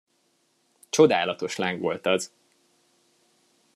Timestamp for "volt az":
1.81-2.31